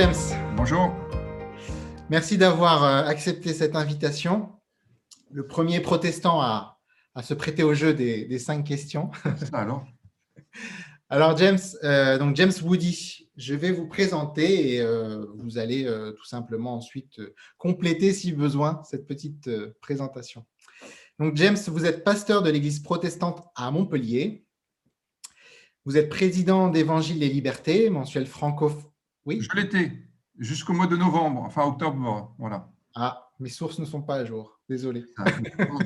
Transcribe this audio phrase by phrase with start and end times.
[0.00, 0.14] James.
[0.56, 0.94] Bonjour.
[2.08, 4.48] Merci d'avoir euh, accepté cette invitation.
[5.30, 6.78] Le premier protestant à,
[7.22, 9.10] se prêter au jeu des, cinq questions.
[9.52, 9.84] alors
[11.10, 15.84] Alors James, euh, donc James Woody, je vais vous présenter et euh, vous allez
[16.16, 17.20] tout simplement ensuite
[17.58, 19.50] compléter si besoin cette petite
[19.82, 20.46] présentation.
[21.18, 24.46] Donc James, vous êtes pasteur de l'église protestante à Montpellier.
[25.84, 28.72] Vous êtes président d'Évangile et Liberté, mensuel franco.
[29.26, 29.40] Oui.
[29.40, 29.92] Je l'étais
[30.38, 32.68] jusqu'au mois de novembre, enfin octobre, voilà.
[32.94, 34.60] Ah, mes sources ne sont pas à jour.
[34.68, 35.04] Désolé.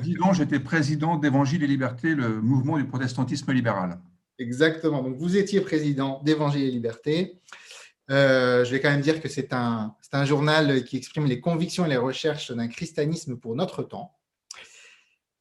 [0.01, 3.99] Dis donc, j'étais président d'Évangile et Liberté, le mouvement du protestantisme libéral.
[4.37, 5.01] Exactement.
[5.01, 7.39] Donc, vous étiez président d'Évangile et Liberté.
[8.11, 11.85] Euh, je vais quand même dire que c'est un, un journal qui exprime les convictions
[11.85, 14.15] et les recherches d'un christianisme pour notre temps.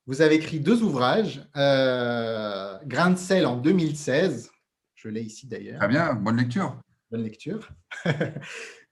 [0.06, 4.50] Vous avez écrit deux ouvrages, euh, Grain de sel en 2016,
[4.94, 5.78] je l'ai ici d'ailleurs.
[5.78, 6.78] Très bien, bonne lecture.
[7.14, 7.68] Bonne lecture.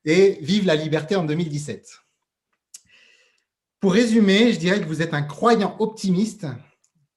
[0.04, 1.98] et Vive la liberté en 2017.
[3.80, 6.46] Pour résumer, je dirais que vous êtes un croyant optimiste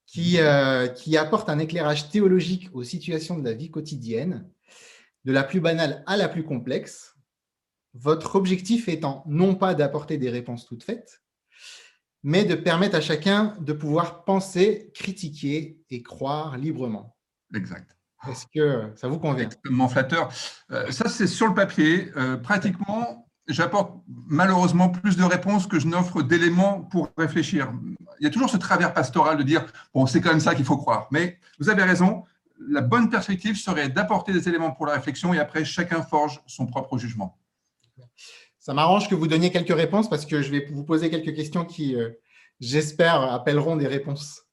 [0.04, 4.50] qui, euh, qui apporte un éclairage théologique aux situations de la vie quotidienne,
[5.24, 7.14] de la plus banale à la plus complexe.
[7.94, 11.22] Votre objectif étant non pas d'apporter des réponses toutes faites,
[12.24, 17.16] mais de permettre à chacun de pouvoir penser, critiquer et croire librement.
[17.54, 17.95] Exact.
[18.30, 19.44] Est-ce que ça vous convient?
[19.44, 20.28] Extrêmement flatteur.
[20.70, 22.10] Euh, ça, c'est sur le papier.
[22.16, 23.92] Euh, pratiquement, j'apporte
[24.26, 27.72] malheureusement plus de réponses que je n'offre d'éléments pour réfléchir.
[28.20, 30.64] Il y a toujours ce travers pastoral de dire, bon, c'est quand même ça qu'il
[30.64, 31.08] faut croire.
[31.10, 32.24] Mais vous avez raison,
[32.68, 36.66] la bonne perspective serait d'apporter des éléments pour la réflexion et après, chacun forge son
[36.66, 37.38] propre jugement.
[38.58, 41.64] Ça m'arrange que vous donniez quelques réponses parce que je vais vous poser quelques questions
[41.64, 42.10] qui, euh,
[42.58, 44.45] j'espère, appelleront des réponses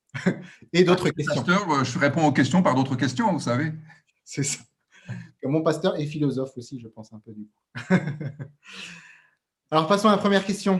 [0.73, 1.43] et d'autres ah, questions.
[1.43, 3.73] Pasteur, euh, je réponds aux questions par d'autres questions, vous savez.
[4.23, 4.59] C'est ça.
[5.43, 7.95] mon pasteur est philosophe aussi, je pense un peu du coup.
[9.71, 10.79] alors, passons à la première question.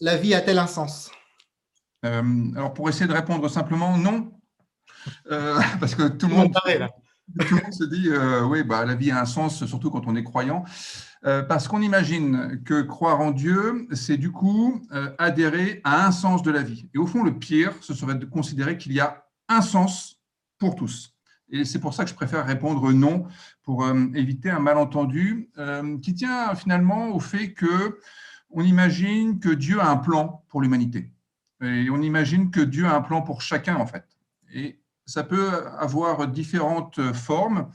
[0.00, 1.10] la vie a-t-elle un sens?
[2.04, 2.22] Euh,
[2.54, 4.32] Alors, pour essayer de répondre simplement, non.
[5.28, 6.54] parce que tout le monde,
[7.38, 8.10] tout le monde se dit,
[8.50, 10.64] oui, bah, la vie a un sens, surtout quand on est croyant.
[11.26, 16.12] Euh, parce qu'on imagine que croire en Dieu, c'est du coup euh, adhérer à un
[16.12, 16.88] sens de la vie.
[16.94, 20.20] Et au fond, le pire, ce serait de considérer qu'il y a un sens
[20.58, 21.14] pour tous.
[21.48, 23.26] Et c'est pour ça que je préfère répondre non,
[23.62, 25.50] pour euh, éviter un malentendu
[26.02, 27.98] qui tient finalement au fait que
[28.50, 31.10] on imagine que Dieu a un plan pour l'humanité.
[31.62, 34.04] Et on imagine que Dieu a un plan pour chacun, en fait.
[34.52, 37.68] Et ça peut avoir différentes formes.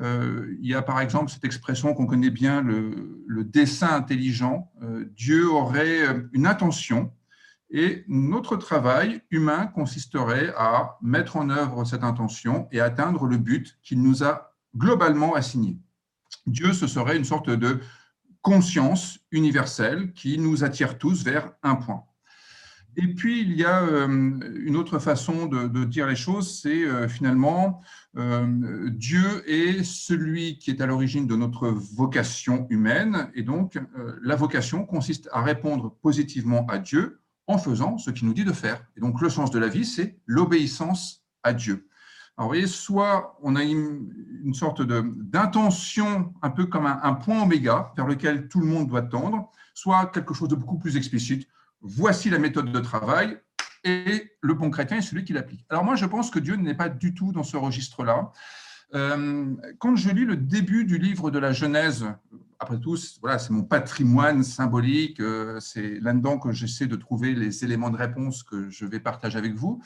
[0.00, 4.72] Euh, il y a par exemple cette expression qu'on connaît bien, le, dessin intelligent.
[4.82, 7.12] Euh, Dieu aurait euh, une intention
[7.70, 13.78] et notre travail humain consisterait à mettre en œuvre cette intention et atteindre le but
[13.82, 15.78] qu'il nous a globalement assigné.
[16.46, 17.80] Dieu, ce serait une sorte de
[18.42, 22.04] conscience universelle qui nous attire tous vers un point.
[22.96, 27.08] Et puis, il y a euh, une autre façon de, dire les choses, c'est euh,
[27.08, 27.80] finalement
[28.18, 33.78] euh, Dieu est celui qui est à l'origine de notre vocation humaine, et donc
[34.22, 38.52] la vocation consiste à répondre positivement à Dieu en faisant ce qu'il nous dit de
[38.52, 38.84] faire.
[38.96, 41.88] Et donc, le sens de la vie, c'est l'obéissance à Dieu.
[42.36, 47.92] Alors, vous voyez, soit on a une, sorte d'intention, un peu comme un point oméga
[47.96, 51.48] vers lequel tout le monde doit tendre, soit quelque chose de beaucoup plus explicite
[51.82, 53.38] voici la méthode de travail,
[53.84, 55.64] et le bon chrétien est celui qui l'applique.
[55.68, 58.32] Alors moi, je pense que Dieu n'est pas du tout dans ce registre-là.
[58.94, 62.06] Euh, quand je lis le début du livre de la Genèse,
[62.60, 67.64] après tout, voilà, c'est mon patrimoine symbolique, euh, c'est là-dedans que j'essaie de trouver les
[67.64, 69.82] éléments de réponse que je vais partager avec vous.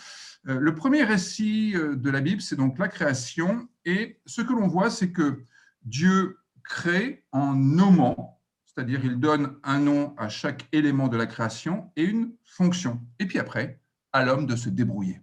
[0.49, 4.67] Euh, le premier récit de la Bible, c'est donc la création, et ce que l'on
[4.67, 5.45] voit, c'est que
[5.85, 8.36] Dieu crée en nommant,
[8.77, 13.01] c'est-à-dire il donne un nom à chaque élément de la création et une fonction.
[13.19, 13.81] Et puis après,
[14.13, 15.23] à l'homme de se débrouiller.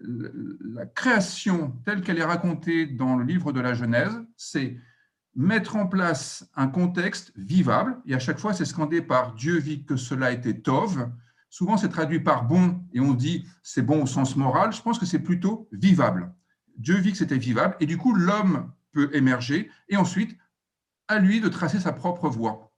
[0.00, 4.76] La création telle qu'elle est racontée dans le livre de la Genèse, c'est
[5.36, 9.84] mettre en place un contexte vivable, et à chaque fois c'est scandé par Dieu vit
[9.84, 11.08] que cela était tov.
[11.48, 14.72] Souvent c'est traduit par bon, et on dit c'est bon au sens moral.
[14.72, 16.34] Je pense que c'est plutôt vivable.
[16.76, 20.36] Dieu vit que c'était vivable, et du coup l'homme peut émerger, et ensuite
[21.08, 22.72] à lui de tracer sa propre voie.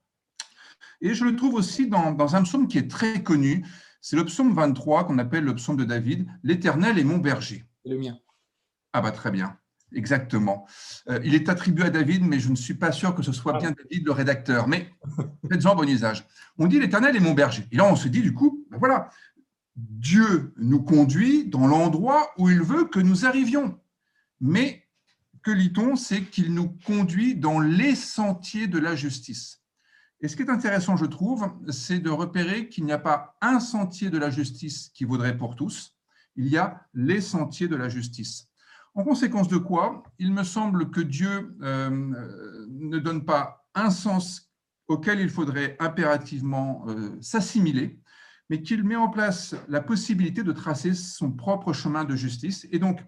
[1.01, 3.65] Et je le trouve aussi dans, un psaume qui est très connu,
[4.01, 7.65] c'est le psaume 23 qu'on appelle le psaume de David, L'Éternel est mon berger.
[7.85, 8.17] Le mien.
[8.93, 9.57] Ah bah très bien,
[9.93, 10.67] exactement.
[11.09, 13.57] Euh, il est attribué à David, mais je ne suis pas sûr que ce soit
[13.57, 14.91] bien David le rédacteur, mais
[15.51, 16.25] faites-en bon usage.
[16.57, 17.67] On dit L'Éternel est mon berger.
[17.71, 19.09] Et là, on se dit du coup, ben voilà,
[19.75, 23.79] Dieu nous conduit dans l'endroit où il veut que nous arrivions.
[24.41, 24.88] Mais
[25.43, 29.61] que lit-on C'est qu'il nous conduit dans les sentiers de la justice.
[30.21, 33.59] Et ce qui est intéressant, je trouve, c'est de repérer qu'il n'y a pas un
[33.59, 35.95] sentier de la justice qui vaudrait pour tous,
[36.35, 38.47] il y a les sentiers de la justice.
[38.95, 41.89] En conséquence de quoi, il me semble que Dieu euh,
[42.69, 44.51] ne donne pas un sens
[44.87, 48.01] auquel il faudrait impérativement euh, s'assimiler,
[48.49, 52.79] mais qu'il met en place la possibilité de tracer son propre chemin de justice et
[52.79, 52.99] donc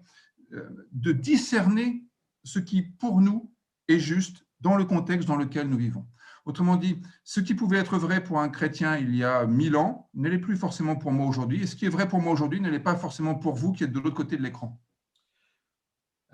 [0.52, 2.04] euh, de discerner
[2.44, 3.52] ce qui, pour nous,
[3.88, 6.06] est juste dans le contexte dans lequel nous vivons.
[6.44, 10.08] Autrement dit, ce qui pouvait être vrai pour un chrétien il y a mille ans
[10.14, 12.60] ne l'est plus forcément pour moi aujourd'hui, et ce qui est vrai pour moi aujourd'hui
[12.60, 14.80] ne l'est pas forcément pour vous qui êtes de l'autre côté de l'écran.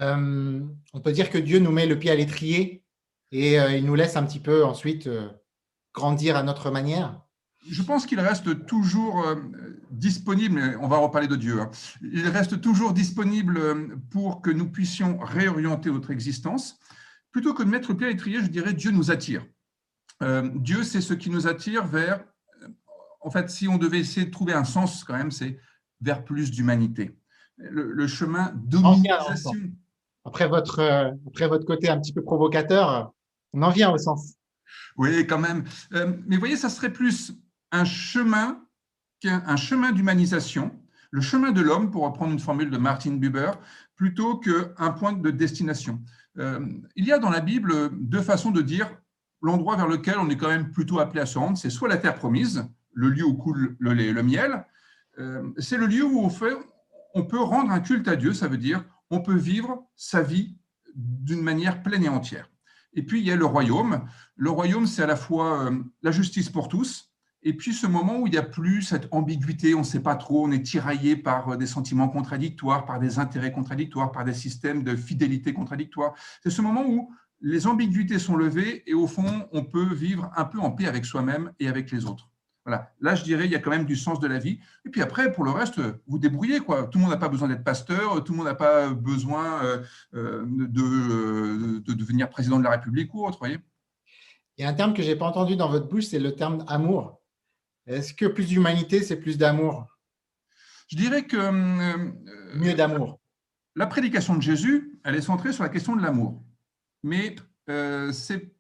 [0.01, 0.65] Euh,
[0.95, 2.85] on peut dire que Dieu nous met le pied à l'étrier
[3.33, 5.29] et euh, il nous laisse un petit peu ensuite euh,
[5.93, 7.21] grandir à notre manière.
[7.71, 9.25] Je pense qu'il reste toujours
[9.91, 11.71] disponible, on va reparler de Dieu, hein.
[12.03, 13.61] il reste toujours disponible
[14.11, 16.79] pour que nous puissions réorienter notre existence.
[17.31, 19.45] Plutôt que de mettre le pied à l'étrier, je dirais Dieu nous attire.
[20.55, 22.25] Dieu, c'est ce qui nous attire vers,
[23.21, 25.59] en fait, si on devait essayer de trouver un sens quand même, c'est
[26.01, 27.17] vers plus d'humanité.
[27.57, 29.53] Le, chemin d'humanisation
[30.29, 33.13] après votre, euh, après votre côté un petit peu provocateur,
[33.53, 34.35] on en vient au sens.
[34.97, 35.65] Oui, quand même.
[35.95, 37.33] Euh, mais vous voyez, ça serait plus
[37.73, 38.65] un chemin
[39.21, 40.71] qu'un chemin d'humanisation,
[41.11, 43.53] le chemin de l'homme, pour reprendre une formule de Martin Buber,
[43.97, 46.01] plutôt qu'un point de destination.
[46.39, 46.61] Euh,
[46.95, 48.89] il y a dans la Bible deux façons de dire
[49.43, 51.59] l'endroit vers lequel on est quand même plutôt appelé à se rendre.
[51.59, 54.65] C'est soit la terre promise, le lieu où coule le lait et le miel.
[55.59, 56.31] c'est le lieu où
[57.15, 60.57] on peut rendre un culte à Dieu, ça veut dire on peut vivre sa vie
[60.95, 62.51] d'une manière pleine et entière.
[62.95, 64.09] Et puis, il y a le royaume.
[64.37, 67.08] Le royaume, c'est à la fois euh, la justice pour tous,
[67.43, 70.17] et puis ce moment où il n'y a plus cette ambiguïté, on ne sait pas
[70.17, 74.35] trop, on est tiraillé par euh, des sentiments contradictoires, par des intérêts contradictoires, par des
[74.35, 76.15] systèmes de fidélité contradictoires.
[76.43, 80.45] C'est ce moment où les ambiguïtés sont levées et au fond, on peut vivre un
[80.45, 82.29] peu en paix avec soi-même et avec les autres.
[83.01, 84.59] Là, je dirais, il y a quand même du sens de la vie.
[84.85, 86.61] Et puis après, pour le reste, vous débrouillez.
[86.61, 86.83] Quoi.
[86.85, 89.83] Tout le monde n'a pas besoin d'être pasteur, tout le monde n'a pas besoin euh,
[90.15, 93.39] euh, de, de, devenir président de la République ou autre.
[93.39, 93.59] Voyez
[94.59, 96.35] il y a un terme que je n'ai pas entendu dans votre bouche, c'est le
[96.35, 97.21] terme amour.
[97.89, 99.87] Est-ce que plus d'humanité, c'est plus d'amour?
[100.89, 101.37] Je dirais que...
[101.37, 102.13] Euh,
[102.55, 103.21] Mieux d'amour.
[103.75, 106.43] La prédication de Jésus, elle est centrée sur la question de l'amour.
[107.03, 107.37] Mais
[108.13, 108.55] c'est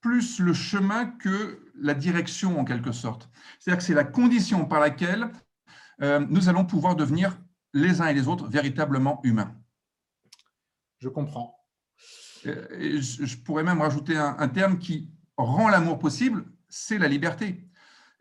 [0.00, 3.28] plus le chemin que la direction en quelque sorte.
[3.58, 5.30] C'est-à-dire que c'est la condition par laquelle
[6.02, 7.38] euh, nous allons pouvoir devenir
[7.72, 9.54] les uns et les autres véritablement humains.
[10.98, 11.56] Je comprends.
[12.44, 17.69] Et je pourrais même rajouter un, terme qui rend l'amour possible, c'est la liberté.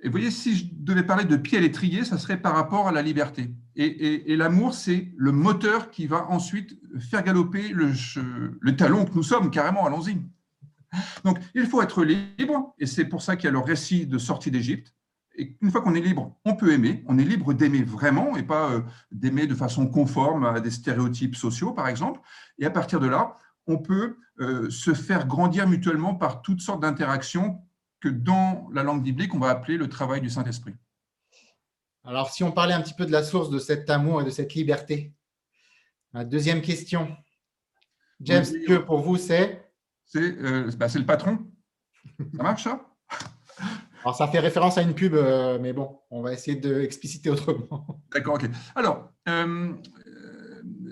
[0.01, 2.87] Et vous voyez, si je devais parler de pied à l'étrier, ça serait par rapport
[2.87, 3.51] à la liberté.
[3.75, 9.51] Et, l'amour, c'est le moteur qui va ensuite faire galoper le, talon que nous sommes,
[9.51, 10.17] carrément, allons-y.
[11.23, 14.17] Donc, il faut être libre, et c'est pour ça qu'il y a le récit de
[14.17, 14.93] sortie d'Égypte.
[15.37, 17.03] Et une fois qu'on est libre, on peut aimer.
[17.07, 18.81] On est libre d'aimer vraiment et pas euh,
[19.11, 22.19] d'aimer de façon conforme à des stéréotypes sociaux, par exemple.
[22.57, 23.37] Et à partir de là,
[23.67, 27.61] on peut euh, se faire grandir mutuellement par toutes sortes d'interactions
[27.99, 30.75] que dans la langue biblique, on va appeler le travail du Saint-Esprit.
[32.03, 34.29] Alors, si on parlait un petit peu de la source de cet amour et de
[34.29, 35.13] cette liberté,
[36.13, 37.15] la deuxième question.
[38.21, 39.71] James, Dieu pour vous, c'est?
[40.15, 41.39] Euh, bah, c'est le patron.
[42.35, 42.85] Ça marche, ça?
[44.03, 48.01] Alors, ça fait référence à une pub, euh, mais bon, on va essayer d'expliciter autrement.
[48.13, 48.49] D'accord, ok.
[48.75, 49.73] Alors, euh,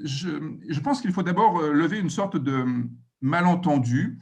[0.04, 2.66] je, pense qu'il faut d'abord lever une sorte de
[3.22, 4.20] malentendu,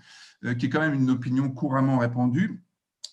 [0.59, 2.63] qui est quand même une opinion couramment répandue,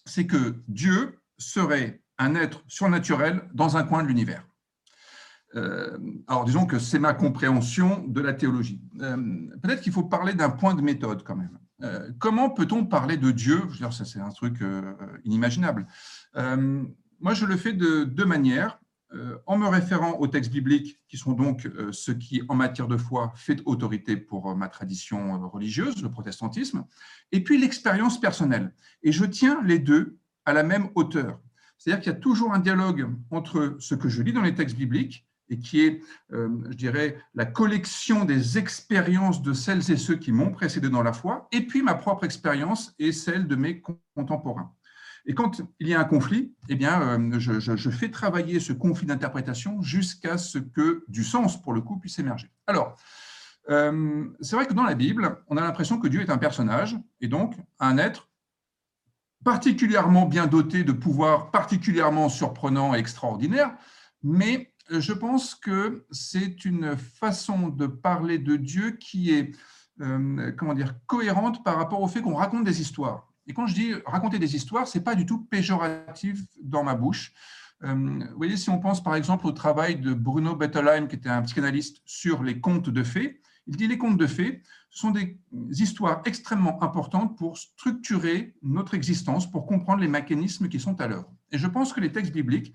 [0.04, 4.46] c'est que Dieu serait un être surnaturel dans un coin de l'univers.
[5.54, 8.80] alors, disons que c'est ma compréhension de la théologie.
[8.98, 11.58] Peut-être qu'il faut parler d'un point de méthode quand même.
[11.82, 13.62] Euh, comment peut-on parler de Dieu?
[13.66, 14.94] Je veux dire, ça c'est un truc euh,
[15.24, 15.86] inimaginable.
[16.36, 16.84] Euh,
[17.20, 18.80] moi, je le fais de deux manières.
[19.46, 23.32] En me référant aux textes bibliques, qui sont donc ce qui, en matière de foi,
[23.36, 26.84] fait autorité pour ma tradition religieuse, le protestantisme,
[27.30, 28.72] et puis l'expérience personnelle.
[29.02, 31.40] Et je tiens les deux à la même hauteur.
[31.78, 34.76] C'est-à-dire qu'il y a toujours un dialogue entre ce que je lis dans les textes
[34.76, 36.00] bibliques et qui est,
[36.32, 41.02] euh, je dirais, la collection des expériences de celles et ceux qui m'ont précédé dans
[41.02, 43.82] la foi, et puis ma propre expérience et celle de mes
[44.14, 44.72] contemporains.
[45.26, 49.06] Et quand il y a un conflit, eh bien, euh, je, fais travailler ce conflit
[49.06, 52.50] d'interprétation jusqu'à ce que du sens, pour le coup, puisse émerger.
[52.66, 52.96] Alors,
[53.70, 56.96] euh, c'est vrai que dans la Bible, on a l'impression que Dieu est un personnage,
[57.20, 58.28] et donc un être
[59.44, 63.74] particulièrement bien doté de pouvoirs particulièrement surprenants et extraordinaires,
[64.22, 69.52] mais je pense que c'est une façon de parler de Dieu qui est
[70.56, 73.31] comment dire, cohérente par rapport au fait qu'on raconte des histoires.
[73.46, 76.94] Et quand je dis raconter des histoires, ce n'est pas du tout péjoratif dans ma
[76.94, 77.32] bouche.
[77.80, 81.42] vous voyez, si on pense par exemple au travail de Bruno Bettelheim, qui était un
[81.42, 85.38] psychanalyste sur les contes de fées, il dit les contes de fées, sont des
[85.80, 91.32] histoires extrêmement importantes pour structurer notre existence, pour comprendre les mécanismes qui sont à l'œuvre.
[91.50, 92.74] Et je pense que les textes bibliques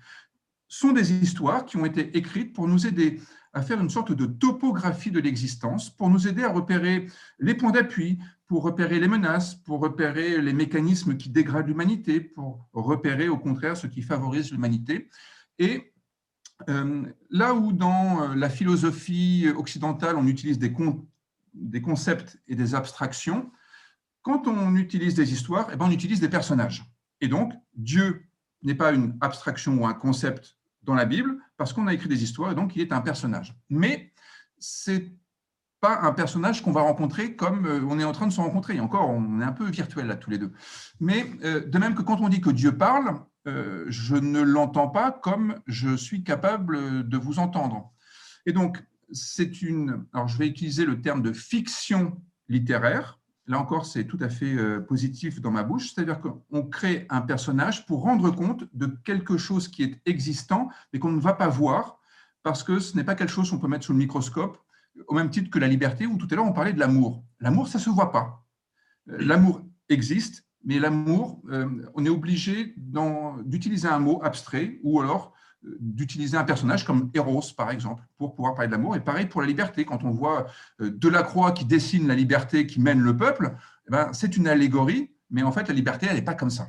[0.66, 3.20] sont des histoires qui ont été écrites pour nous aider
[3.52, 7.06] à faire une sorte de topographie de l'existence, pour nous aider à repérer
[7.38, 12.68] les points d'appui, pour repérer les menaces, pour repérer les mécanismes qui dégradent l'humanité, pour
[12.72, 15.10] repérer au contraire ce qui favorise l'humanité.
[15.58, 15.92] Et
[16.68, 20.74] euh, là où dans euh, la philosophie occidentale, on utilise des,
[21.54, 23.52] des concepts et des abstractions,
[24.22, 26.84] quand on utilise des histoires, eh ben, on utilise des personnages.
[27.20, 28.24] Et donc, Dieu
[28.62, 32.22] n'est pas une abstraction ou un concept dans la Bible, parce qu'on a écrit des
[32.22, 33.54] histoires, et donc il est un personnage.
[33.68, 34.12] Mais
[34.58, 35.12] c'est
[35.80, 38.76] pas un personnage qu'on va rencontrer comme euh, on est en train de se rencontrer.
[38.76, 40.52] Et encore, on est un peu virtuel là tous les deux.
[41.00, 45.10] Mais de même que quand on dit que Dieu parle, euh, je ne l'entends pas
[45.10, 47.92] comme je suis capable de vous entendre.
[48.44, 50.04] Et donc, c'est une.
[50.12, 53.18] Alors, je vais utiliser le terme de fiction littéraire.
[53.46, 55.94] Là encore, c'est tout à fait euh, positif dans ma bouche.
[55.94, 60.98] C'est-à-dire qu'on crée un personnage pour rendre compte de quelque chose qui est existant, mais
[60.98, 61.98] qu'on ne va pas voir,
[62.42, 64.58] parce que ce n'est pas quelque chose qu'on peut mettre sous le microscope,
[65.06, 67.22] au même titre que la liberté, où tout à l'heure on parlait de l'amour.
[67.40, 68.44] L'amour, ça ne se voit pas.
[69.10, 75.32] Euh, l'amour existe, mais l'amour, euh, on est obligé d'utiliser un mot abstrait ou alors
[75.64, 78.96] euh, d'utiliser un personnage comme Eros, par exemple, pour pouvoir parler de l'amour.
[78.96, 80.46] Et pareil pour la liberté, quand on voit
[80.80, 83.54] Delacroix qui dessine la liberté qui mène le peuple,
[83.86, 86.68] eh ben, c'est une allégorie, mais en fait, la liberté, elle n'est pas comme ça.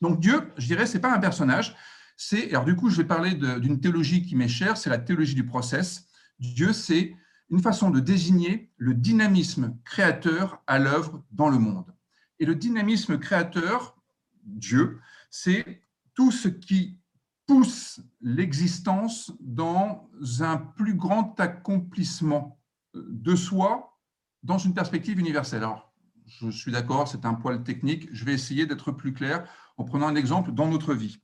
[0.00, 1.76] Donc Dieu, je dirais, ce n'est pas un personnage,
[2.16, 5.34] c'est, alors du coup, je vais parler d'une théologie qui m'est chère, c'est la théologie
[5.34, 6.06] du process.
[6.38, 7.14] Dieu, c'est
[7.50, 11.94] une façon de désigner le dynamisme créateur à l'œuvre dans le monde.
[12.38, 13.96] Et le dynamisme créateur,
[14.42, 15.82] Dieu, c'est
[16.14, 16.98] tout ce qui
[17.46, 20.08] pousse l'existence dans
[20.40, 22.60] un plus grand accomplissement
[22.94, 23.98] de soi
[24.42, 25.62] dans une perspective universelle.
[25.62, 25.92] Alors,
[26.26, 28.08] je suis d'accord, c'est un poil technique.
[28.12, 29.46] Je vais essayer d'être plus clair
[29.76, 31.18] en prenant un exemple dans notre vie.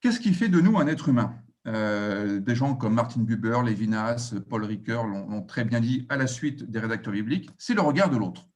[0.00, 1.34] Qu'est-ce qui fait de nous un être humain?
[1.66, 6.26] Euh, Des gens comme Martin Buber, Lévinas, Paul Ricoeur l'ont très bien dit à la
[6.26, 8.48] suite des rédacteurs bibliques, c'est le regard de l'autre.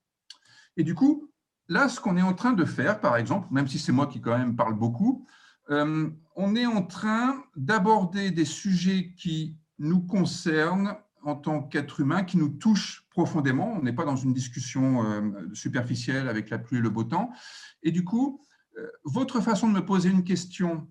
[0.77, 1.31] Et du coup,
[1.69, 4.21] là, ce qu'on est en train de faire, par exemple, même si c'est moi qui
[4.21, 5.27] quand même parle beaucoup,
[5.71, 12.23] euh, on est en train d'aborder des sujets qui nous concernent en tant qu'être humain,
[12.23, 13.73] qui nous touchent profondément.
[13.77, 17.31] On n'est pas dans une discussion euh, superficielle avec la pluie et le beau temps.
[17.83, 18.41] Et du coup,
[19.05, 20.87] votre façon de me poser une question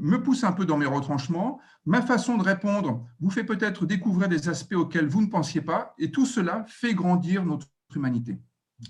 [0.00, 1.60] me pousse un peu dans mes retranchements.
[1.84, 5.94] Ma façon de répondre vous fait peut-être découvrir des aspects auxquels vous ne pensiez pas.
[5.98, 8.38] Et tout cela fait grandir notre humanité.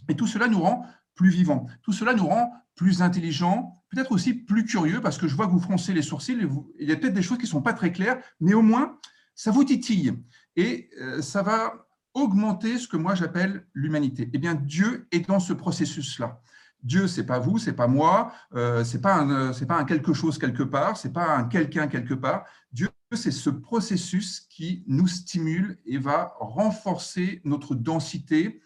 [0.09, 1.67] Et tout cela nous rend plus vivants.
[1.83, 5.53] Tout cela nous rend plus intelligents, peut-être aussi plus curieux, parce que je vois que
[5.53, 6.39] vous froncez les sourcils,
[6.79, 8.99] il y a peut-être des choses qui ne sont pas très claires, mais au moins,
[9.35, 10.15] ça vous titille.
[10.55, 14.31] Et euh, ça va augmenter ce que moi j'appelle l'humanité.
[14.33, 16.41] Eh bien, Dieu est dans ce processus-là.
[16.83, 20.13] Dieu, c'est pas vous, c'est pas moi, euh, c'est pas un, c'est pas un quelque
[20.13, 22.45] chose quelque part, c'est pas un quelqu'un quelque part.
[22.73, 28.61] Dieu, c'est ce processus qui nous stimule et va renforcer notre densité,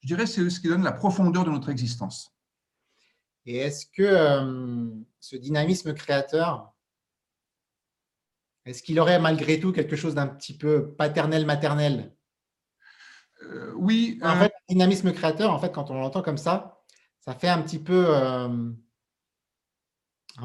[0.00, 2.34] je dirais, c'est ce qui donne la profondeur de notre existence.
[3.46, 6.74] Et est-ce que euh, ce dynamisme créateur,
[8.66, 12.14] est-ce qu'il aurait malgré tout quelque chose d'un petit peu paternel-maternel
[13.42, 14.20] euh, Oui.
[14.22, 16.77] En euh, fait, le dynamisme créateur, en fait, quand on l'entend comme ça,
[17.28, 18.74] ça fait un petit peu, un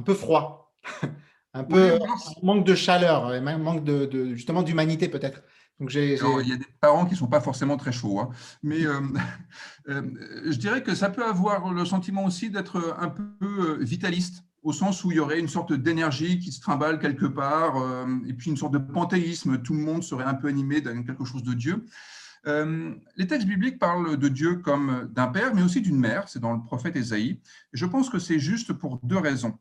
[0.04, 0.76] peu froid,
[1.54, 1.98] un peu
[2.42, 5.44] manque de chaleur, manque de justement d'humanité peut-être.
[5.80, 8.32] Donc il y a des parents qui ne sont pas forcément très chauds, hein.
[8.64, 9.00] mais euh,
[9.88, 10.02] euh,
[10.46, 14.74] je dirais que ça peut avoir le sentiment aussi d'être un peu euh, vitaliste, au
[14.74, 17.76] sens où il y aurait une sorte d'énergie qui se trimballe quelque part,
[18.26, 21.26] et puis une sorte de panthéisme, tout le monde serait un peu animé dans quelque
[21.26, 21.86] chose de Dieu.
[22.46, 26.54] Les textes bibliques parlent de Dieu comme d'un père, mais aussi d'une mère, c'est dans
[26.54, 27.40] le prophète Ésaïe.
[27.72, 29.58] je pense que c'est juste pour deux raisons.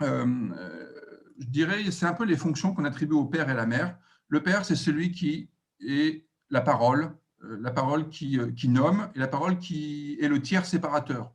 [0.00, 3.98] je dirais, c'est un peu les fonctions qu'on attribue au père et à la mère.
[4.28, 9.18] Le Père, c'est celui qui est la parole, euh, la parole euh, qui, nomme et
[9.18, 11.32] la parole qui est le tiers séparateur.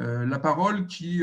[0.00, 1.22] Euh, la parole qui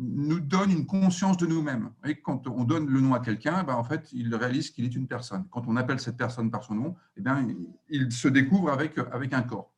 [0.00, 1.90] nous donne une conscience de nous-mêmes.
[2.24, 5.06] Quand on donne le nom à quelqu'un, ben, en fait, il réalise qu'il est une
[5.06, 5.44] personne.
[5.50, 7.46] Quand on appelle cette personne par son nom, eh bien,
[7.88, 9.72] il se découvre avec, avec un corps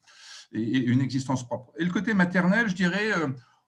[0.52, 1.72] et, une existence propre.
[1.78, 3.10] Et le côté maternel, je dirais,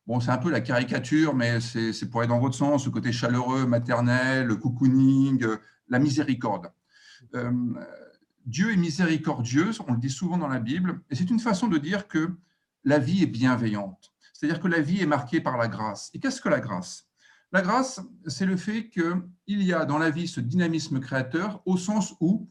[0.07, 3.13] bon, c'est un peu la caricature, mais c'est pour aller dans votre sens, le côté
[3.13, 5.45] chaleureux, maternel, le cocooning,
[5.91, 6.73] la miséricorde.
[7.35, 7.53] Euh,
[8.47, 11.79] Dieu est miséricordieux, on le dit souvent dans la Bible, et c'est une façon de
[11.79, 12.31] dire que
[12.85, 14.13] la vie est bienveillante.
[14.41, 16.09] C'est-à-dire que la vie est marquée par la grâce.
[16.15, 17.07] Et qu'est-ce que la grâce?
[17.53, 21.77] La grâce, c'est le fait qu'il y a dans la vie ce dynamisme créateur au
[21.77, 22.49] sens où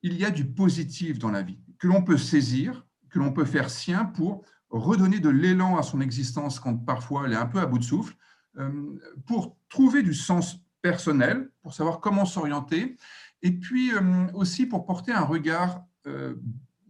[0.00, 3.44] il y a du positif dans la vie, que l'on peut saisir, que l'on peut
[3.44, 7.58] faire sien pour redonner de l'élan à son existence quand parfois elle est un peu
[7.58, 8.16] à bout de souffle,
[8.56, 12.96] euh, pour trouver du sens personnel, pour savoir comment s'orienter,
[13.42, 16.36] et puis euh, aussi pour porter un regard, euh,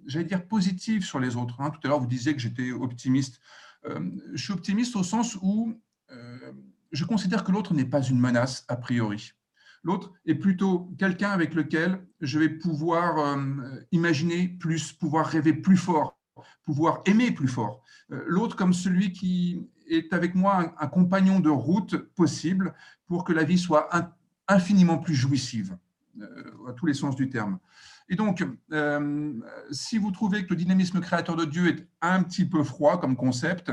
[0.07, 1.61] j'allais dire, positif sur les autres.
[1.61, 1.71] Hein.
[1.71, 3.40] Tout à l'heure, vous disiez que j'étais optimiste.
[4.35, 5.75] Je suis optimiste au sens où
[6.92, 9.33] je considère que l'autre n'est pas une menace a priori.
[9.83, 13.38] L'autre est plutôt quelqu'un avec lequel je vais pouvoir
[13.92, 16.18] imaginer plus, pouvoir rêver plus fort,
[16.64, 17.83] pouvoir aimer plus fort.
[18.09, 22.75] L'autre comme celui qui est avec moi un, compagnon de route possible
[23.07, 23.88] pour que la vie soit
[24.47, 25.76] infiniment plus jouissive,
[26.21, 27.59] euh, à tous les sens du terme.
[28.08, 29.32] Et donc, euh,
[29.70, 33.16] si vous trouvez que le dynamisme créateur de Dieu est un petit peu froid comme
[33.16, 33.70] concept,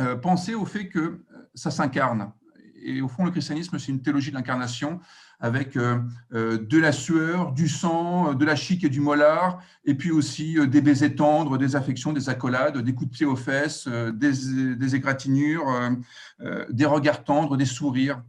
[0.00, 2.32] euh, pensez au fait que ça s'incarne.
[2.80, 5.00] Et au fond, le christianisme, c'est une théologie de l'incarnation
[5.40, 6.00] avec euh,
[6.32, 10.58] euh, de la sueur, du sang, de la chic et du molar, et puis aussi
[10.58, 14.94] euh, des baisers tendres, des affections, des accolades, des coups de pied aux fesses, des,
[14.94, 15.66] égratignures,
[16.70, 18.22] des regards tendres, des sourires.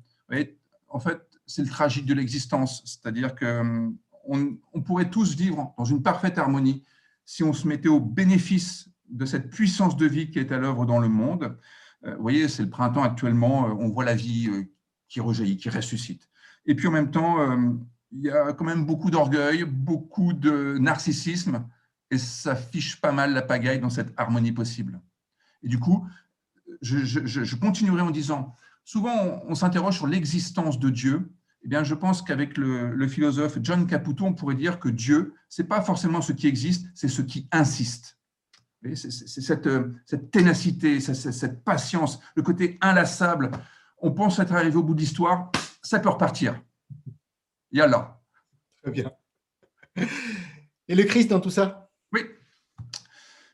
[0.89, 3.96] en fait, c'est le tragique de l'existence, c'est-à-dire qu'on
[4.32, 6.84] on pourrait tous vivre dans une parfaite harmonie
[7.26, 10.86] si on se mettait au bénéfice de cette puissance de vie qui est à l'œuvre
[10.86, 11.58] dans le monde.
[12.04, 14.50] Vous voyez, c'est le printemps actuellement, on voit la vie
[15.10, 16.30] qui rejaillit, qui ressuscite.
[16.66, 17.72] Et puis en même temps, euh,
[18.12, 21.68] il y a quand même beaucoup d'orgueil, beaucoup de narcissisme,
[22.12, 25.02] et ça fiche pas mal la pagaille dans cette harmonie possible.
[25.64, 26.08] Et du coup,
[26.82, 31.32] je, continuerai en disant, souvent on, s'interroge sur l'existence de Dieu.
[31.63, 35.65] Eh bien, je pense qu'avec le, philosophe John Caputo, on pourrait dire que Dieu, c'est
[35.65, 38.17] pas forcément ce qui existe, c'est ce qui insiste.
[38.82, 39.69] C'est cette,
[40.06, 43.52] cette, ténacité, cette, patience, le côté inlassable.
[43.98, 46.62] On pense être arrivé au bout de l'histoire, ça peut repartir.
[47.74, 48.22] Yallah.
[48.82, 49.12] Très bien.
[50.88, 51.88] Et le Christ dans tout ça?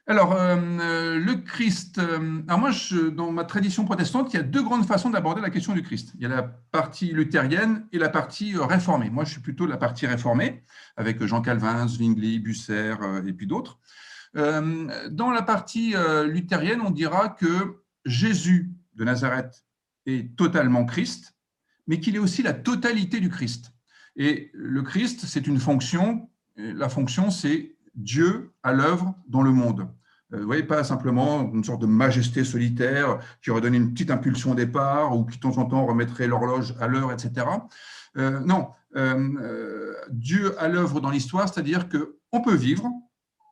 [0.07, 2.71] Alors, euh, euh, le Christ, euh, alors moi,
[3.15, 6.11] dans ma tradition protestante, il y a deux grandes façons d'aborder la question du Christ.
[6.15, 9.09] Il y a la partie luthérienne et la partie réformée.
[9.09, 10.63] Moi, je suis plutôt la partie réformée,
[10.95, 12.93] avec Jean Calvin, Zwingli, Busser
[13.25, 13.79] et puis d'autres.
[14.35, 19.65] dans la partie luthérienne, on dira que Jésus de Nazareth
[20.05, 21.33] est totalement Christ,
[21.87, 23.71] mais qu'il est aussi la totalité du Christ.
[24.15, 29.87] Et le Christ, c'est une fonction, la fonction, c'est Dieu à l'œuvre dans le monde.
[30.33, 34.11] Euh, vous voyez, pas simplement une sorte de majesté solitaire qui aurait donné une petite
[34.11, 37.45] impulsion au départ ou qui de temps en temps remettrait l'horloge à l'heure, etc.
[38.17, 42.89] Euh, non, euh, Dieu à l'œuvre dans l'histoire, c'est-à-dire qu'on peut vivre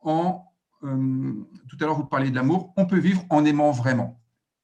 [0.04, 0.46] en,
[0.82, 4.20] tout à l'heure vous parliez de l'amour, on peut vivre en aimant vraiment.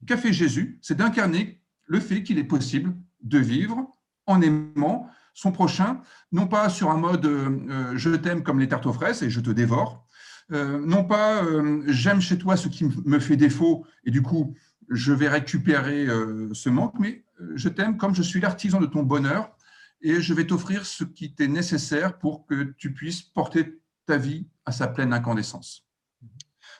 [0.06, 0.78] Qu'a fait Jésus?
[0.82, 3.90] C'est d'incarner le fait qu'il est possible de vivre
[4.26, 8.86] en aimant son prochain, non pas sur un mode euh, je t'aime comme les tartes
[8.86, 10.06] aux fraises et je te dévore,
[10.52, 14.54] euh, non pas euh, j'aime chez toi ce qui me fait défaut et du coup
[14.90, 16.08] je vais récupérer
[16.52, 19.56] ce manque, mais je t'aime comme je suis l'artisan de ton bonheur
[20.02, 24.48] et je vais t'offrir ce qui t'est nécessaire pour que tu puisses porter ta vie
[24.64, 25.86] à sa pleine incandescence.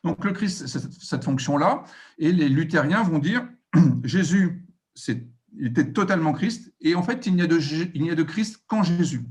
[0.03, 1.85] Donc le Christ, cette, cette fonction-là,
[2.19, 3.47] et les luthériens vont dire
[4.03, 6.73] Jésus, c'est il était totalement Christ.
[6.81, 7.59] Et en fait, il n'y a de,
[7.95, 9.25] il n'y a de Christ qu'en Jésus.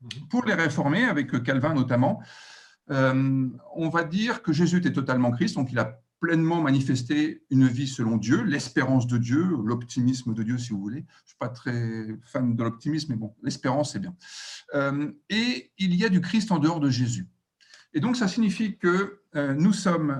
[0.00, 0.28] Mhm.
[0.30, 2.22] Pour les réformés, avec Calvin notamment,
[2.90, 7.66] euh, on va dire que Jésus était totalement Christ, donc il a pleinement manifesté une
[7.66, 11.04] vie selon Dieu, l'espérance de Dieu, l'optimisme de Dieu, si vous voulez.
[11.08, 14.14] Je ne suis pas très fan de l'optimisme, mais bon, l'espérance, c'est bien.
[14.74, 17.28] Euh, et il y a du Christ en dehors de Jésus.
[17.92, 20.12] Et donc, ça signifie que euh, nous sommes,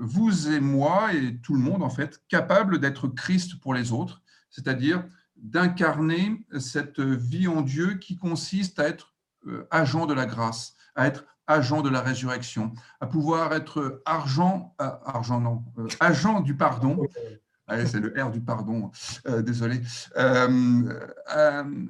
[0.00, 4.22] vous et moi, et tout le monde, en fait, capables d'être Christ pour les autres,
[4.50, 5.04] c'est-à-dire
[5.36, 9.14] d'incarner cette vie en Dieu qui consiste à être
[9.46, 14.74] euh, agent de la grâce, à être agent de la résurrection, à pouvoir être argent,
[14.80, 17.06] euh, argent non, euh, agent du pardon.
[17.86, 18.90] c'est le R du pardon,
[19.26, 19.82] désolé.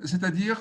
[0.05, 0.61] C'est-à-dire,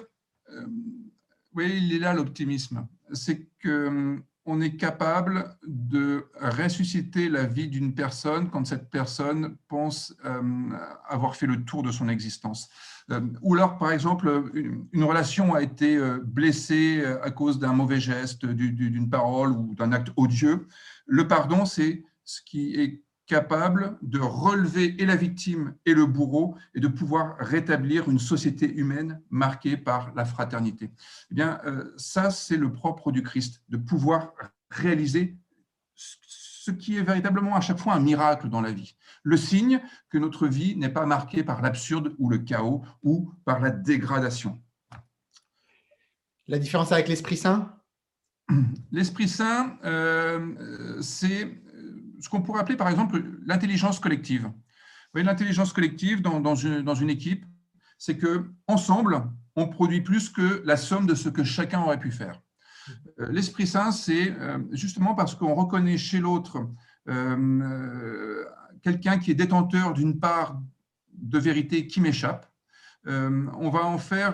[1.55, 2.87] oui, il est là l'optimisme.
[3.13, 10.15] C'est que on est capable de ressusciter la vie d'une personne quand cette personne pense
[10.25, 10.41] euh,
[11.07, 12.69] avoir fait le tour de son existence.
[13.11, 17.99] Euh, ou alors, par exemple, une, relation a été euh, blessée à cause d'un mauvais
[17.99, 20.67] geste, d'une parole ou d'un acte odieux.
[21.05, 26.55] Le pardon, c'est ce qui est capable de relever et la victime et le bourreau
[26.73, 30.91] et de pouvoir rétablir une société humaine marquée par la fraternité.
[31.29, 34.31] Eh bien, euh, ça, c'est le propre du Christ, de pouvoir
[34.71, 35.37] réaliser
[35.93, 38.95] ce qui est véritablement à chaque fois un miracle dans la vie.
[39.23, 43.59] Le signe que notre vie n'est pas marquée par l'absurde ou le chaos ou par
[43.59, 44.61] la dégradation.
[46.47, 47.73] La différence avec l'Esprit Saint?
[48.91, 51.61] L'Esprit Saint, euh, c'est
[52.19, 54.51] ce qu'on pourrait appeler par exemple l'intelligence collective.
[55.13, 57.43] L'intelligence collective dans, dans, une, dans une équipe,
[57.97, 59.23] c'est que ensemble,
[59.55, 62.39] on produit plus que la somme de ce que chacun aurait pu faire.
[63.19, 66.69] Euh, L'Esprit Saint, c'est euh, justement parce qu'on reconnaît chez l'autre
[67.09, 68.45] euh,
[68.83, 70.61] quelqu'un qui est détenteur d'une part
[71.13, 72.45] de vérité qui m'échappe.
[73.05, 74.33] on va en faire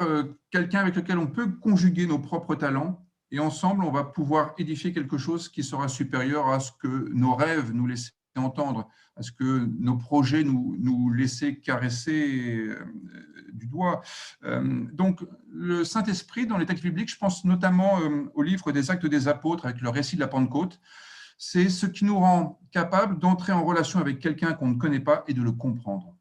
[0.50, 4.94] quelqu'un avec lequel on peut conjuguer nos propres talents et ensemble, on va pouvoir édifier
[4.94, 9.32] quelque chose qui sera supérieur à ce que nos rêves nous laissaient entendre, à ce
[9.32, 12.78] que nos projets nous, nous laissaient caresser euh,
[13.52, 14.02] du doigt.
[14.44, 18.92] Euh, donc, le Saint-Esprit, dans les textes bibliques, je pense notamment euh, au livre des
[18.92, 20.80] Actes des Apôtres avec le récit de la Pentecôte,
[21.40, 25.24] c'est ce qui nous rend capable d'entrer en relation avec quelqu'un qu'on ne connaît pas
[25.28, 26.16] et de le comprendre.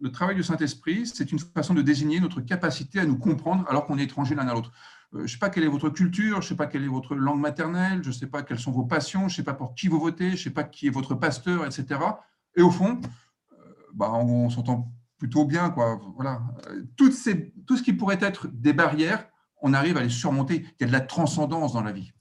[0.00, 3.86] Le travail du Saint-Esprit, c'est une façon de désigner notre capacité à nous comprendre alors
[3.86, 4.72] qu'on est étranger l'un à l'autre.
[5.14, 6.88] Euh, je ne sais pas quelle est votre culture, je ne sais pas quelle est
[6.88, 9.54] votre langue maternelle, je ne sais pas quelles sont vos passions, je ne sais pas
[9.54, 12.00] pour qui vous votez, je ne sais pas qui est votre pasteur, etc.
[12.56, 13.00] Et au fond,
[13.52, 13.56] euh,
[13.94, 15.70] bah, on, s'entend plutôt bien.
[15.70, 16.00] Quoi.
[16.16, 16.42] Voilà.
[16.96, 19.28] Toutes ces, tout ce qui pourrait être des barrières,
[19.60, 20.66] on arrive à les surmonter.
[20.78, 22.12] Il y a de la transcendance dans la vie.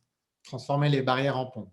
[0.43, 1.69] Transformer les barrières en pont.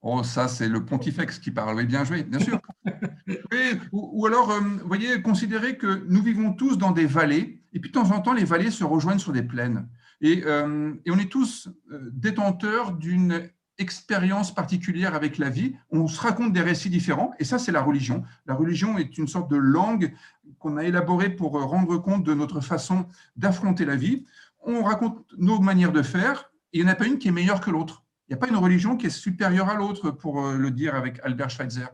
[0.00, 1.76] Oh, ça, c'est le pontifex qui parle.
[1.76, 2.60] Oui, bien joué, bien sûr.
[3.92, 7.90] ou, alors, euh, vous voyez, considérez que nous vivons tous dans des vallées, et puis
[7.90, 9.88] de temps en temps, les vallées se rejoignent sur des plaines.
[10.20, 15.76] Et, euh, et on est tous euh, détenteurs d'une expérience particulière avec la vie.
[15.90, 18.24] On se raconte des récits différents, et ça, c'est la religion.
[18.46, 20.12] La religion est une sorte de langue
[20.58, 24.24] qu'on a élaborée pour rendre compte de notre façon d'affronter la vie.
[24.60, 27.32] On raconte nos manières de faire, et il n'y en a pas une qui est
[27.32, 28.04] meilleure que l'autre.
[28.28, 30.94] Il n'y a pas une religion qui est supérieure à l'autre, pour euh, le dire
[30.94, 31.86] avec Albert Schweitzer.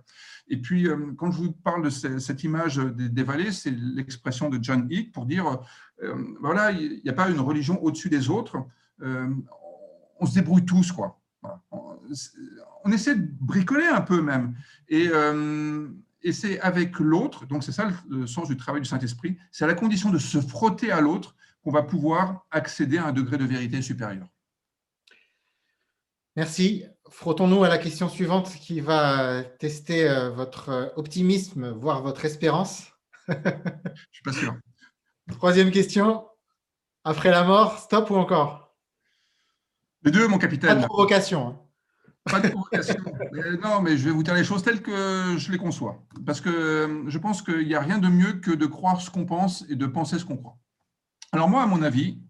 [0.48, 4.58] Et puis, euh, quand je vous parle de cette image des, vallées, c'est l'expression de
[4.60, 5.56] John Hick pour dire, euh,
[6.40, 8.56] voilà, il n'y a pas une religion au-dessus des autres.
[9.00, 11.20] on se débrouille tous, quoi.
[11.70, 14.54] On, essaie de bricoler un peu même.
[14.88, 15.08] Et,
[16.22, 19.68] et c'est avec l'autre, donc c'est ça le sens du travail du Saint-Esprit, c'est à
[19.68, 23.44] la condition de se frotter à l'autre qu'on va pouvoir accéder à un degré de
[23.44, 24.26] vérité supérieur.
[26.36, 26.84] Merci.
[27.10, 32.90] Frottons-nous à la question suivante qui va tester euh, votre euh, optimisme, voire votre espérance.
[33.28, 33.40] Je ne
[34.10, 34.54] suis pas sûr.
[35.32, 36.26] Troisième question.
[37.04, 38.74] Après la mort, stop ou encore?
[40.02, 40.76] Les deux, mon capitaine.
[40.76, 41.48] Pas de provocation.
[41.48, 41.60] Hein.
[42.24, 42.96] Pas de provocation.
[43.62, 46.02] non, mais je vais vous dire les choses telles que je les conçois.
[46.26, 49.10] Parce que euh, je pense qu'il n'y a rien de mieux que de croire ce
[49.10, 50.58] qu'on pense et de penser ce qu'on croit.
[51.32, 52.20] Alors moi, à mon avis,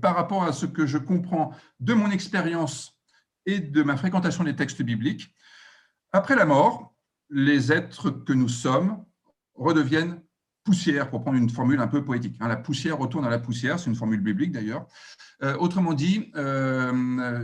[0.00, 2.98] par rapport à ce que je comprends de mon expérience
[3.44, 5.30] et de ma fréquentation des textes bibliques,
[6.12, 6.94] après la mort,
[7.28, 9.04] les êtres que nous sommes
[9.54, 10.22] redeviennent
[10.66, 12.36] poussière, pour prendre une formule un peu poétique.
[12.40, 12.48] Hein.
[12.48, 14.86] La poussière retourne à la poussière, c'est une formule biblique d'ailleurs.
[15.42, 16.92] Euh, autrement dit, euh,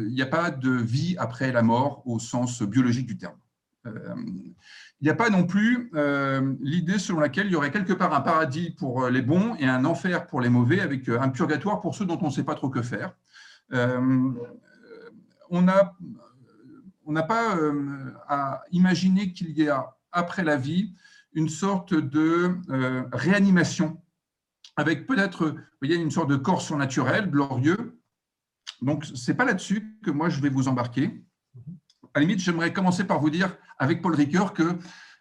[0.06, 3.36] il n'y a pas de vie après la mort au sens biologique du terme.
[3.86, 4.14] Euh,
[5.00, 5.90] il n'y a pas non plus
[6.60, 9.84] l'idée selon laquelle il y aurait quelque part un paradis pour les bons et un
[9.84, 12.68] enfer pour les mauvais, avec un purgatoire pour ceux dont on ne sait pas trop
[12.68, 13.14] que faire
[15.50, 17.56] on n'a pas
[18.28, 20.94] à imaginer qu'il y a, après la vie,
[21.34, 24.00] une sorte de euh, réanimation,
[24.76, 28.00] avec peut-être une sorte de corps surnaturel, glorieux.
[28.80, 31.24] Donc, ce n'est pas là-dessus que moi, je vais vous embarquer.
[32.14, 34.78] À la limite, j'aimerais commencer par vous dire, avec Paul Ricoeur, que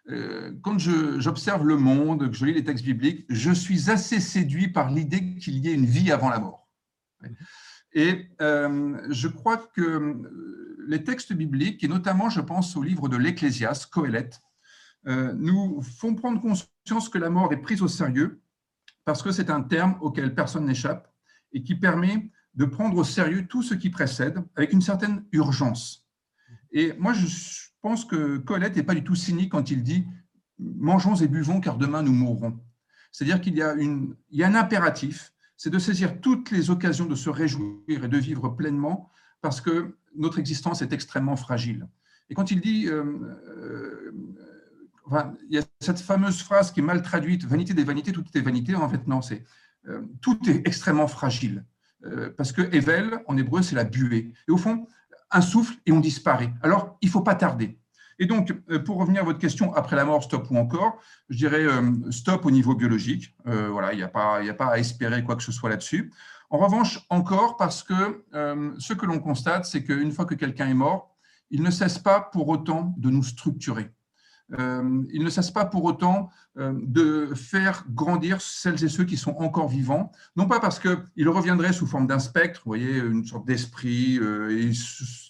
[0.08, 4.68] euh, quand j'observe le monde, que je lis les textes bibliques, je suis assez séduit
[4.68, 6.68] par l'idée qu'il y ait une vie avant la mort.
[7.92, 10.16] Et euh, je crois que
[10.86, 14.40] les textes bibliques, et notamment je pense au livre de l'Ecclésiaste, Coëlette,
[15.04, 18.40] nous font prendre conscience que la mort est prise au sérieux
[19.04, 21.12] parce que c'est un terme auquel personne n'échappe
[21.52, 26.06] et qui permet de prendre au sérieux tout ce qui précède avec une certaine urgence.
[26.70, 27.26] Et moi, je
[27.80, 30.06] pense que Coëlette n'est pas du tout cynique quand il dit
[30.58, 32.60] «mangeons et buvons car demain nous mourrons».
[33.10, 38.04] C'est-à-dire qu'il y a un impératif c'est de saisir toutes les occasions de se réjouir
[38.04, 39.12] et de vivre pleinement
[39.42, 41.86] parce que notre existence est extrêmement fragile.
[42.28, 43.04] Et quand il dit, euh,
[43.46, 44.12] euh,
[45.10, 48.40] il y a cette fameuse phrase qui est mal traduite, vanité des vanités, tout est
[48.40, 49.44] vanité, en fait, non, c'est
[49.88, 51.64] euh, tout est extrêmement fragile.
[52.36, 54.32] parce que Evel, en hébreu, c'est la buée.
[54.48, 54.86] Et au fond,
[55.30, 56.52] un souffle et on disparaît.
[56.62, 57.78] Alors, il ne faut pas tarder.
[58.18, 58.52] Et donc,
[58.84, 60.98] pour revenir à votre question, après la mort, stop ou encore,
[61.30, 61.64] je dirais
[62.10, 63.34] stop au niveau biologique.
[63.44, 66.12] voilà, il n'y a, a pas à espérer quoi que ce soit là-dessus.
[66.50, 68.24] En revanche, encore parce que
[68.78, 71.16] ce que l'on constate, c'est qu'une fois que quelqu'un est mort,
[71.50, 73.90] il ne cesse pas pour autant de nous structurer.
[74.58, 79.16] Euh, il ne cesse pas pour autant euh, de faire grandir celles et ceux qui
[79.16, 83.46] sont encore vivants, non pas parce qu'il reviendrait sous forme d'un spectre, voyez, une sorte
[83.46, 84.70] d'esprit, euh, et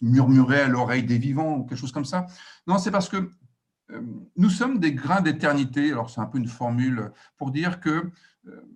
[0.00, 2.26] murmurait à l'oreille des vivants ou quelque chose comme ça.
[2.66, 3.30] Non, c'est parce que
[4.36, 5.92] nous sommes des grains d'éternité.
[5.92, 8.10] Alors, c'est un peu une formule pour dire que,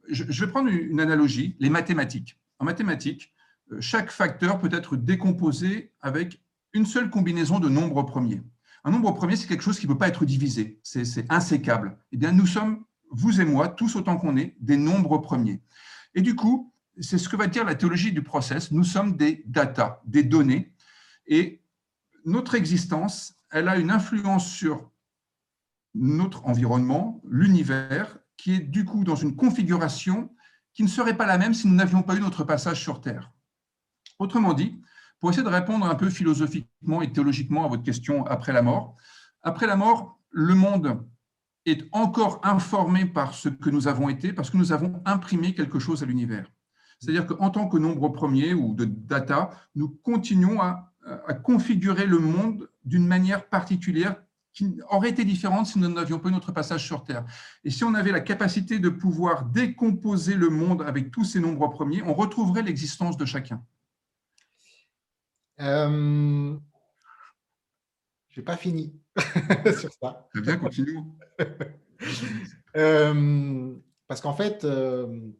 [0.08, 2.38] je vais prendre une analogie, les mathématiques.
[2.58, 3.32] En mathématiques,
[3.80, 6.42] chaque facteur peut être décomposé avec
[6.74, 8.42] une seule combinaison de nombres premiers.
[8.86, 11.98] Un nombre premier, c'est quelque chose qui ne peut pas être divisé, c'est insécable.
[12.12, 15.60] Eh bien, nous sommes, vous et moi, tous autant qu'on est, des nombres premiers.
[16.14, 18.70] Et du coup, c'est ce que va dire la théologie du process.
[18.70, 20.72] Nous sommes des data, des données,
[21.26, 21.64] et
[22.24, 24.92] notre existence, elle a une influence sur
[25.96, 30.30] notre environnement, l'univers, qui est du coup dans une configuration
[30.74, 33.32] qui ne serait pas la même si nous n'avions pas eu notre passage sur Terre.
[34.20, 34.80] Autrement dit,
[35.20, 38.96] pour essayer de répondre un peu philosophiquement et théologiquement à votre question après la mort.
[39.42, 41.04] Après la mort, le monde
[41.64, 45.78] est encore informé par ce que nous avons été, parce que nous avons imprimé quelque
[45.78, 46.50] chose à l'univers.
[47.00, 50.92] C'est-à-dire qu'en tant que nombre premier ou de data, nous continuons à,
[51.26, 54.16] à configurer le monde d'une manière particulière
[54.56, 57.26] qui aurait été différente si nous n'avions pas eu notre passage sur Terre.
[57.62, 61.68] Et si on avait la capacité de pouvoir décomposer le monde avec tous ces nombres
[61.68, 63.62] premiers, on retrouverait l'existence de chacun.
[65.60, 66.56] Euh,
[68.28, 68.94] je n'ai pas fini
[69.80, 70.28] sur ça.
[70.32, 70.98] Très bien, continue.
[72.76, 73.74] Euh,
[74.06, 75.30] parce qu'en fait, euh,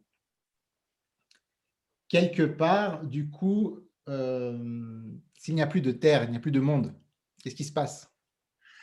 [2.07, 6.59] quelque part, du coup, s'il n'y a plus de terre, il n'y a plus de
[6.59, 6.95] monde,
[7.43, 8.11] qu'est-ce qui se passe?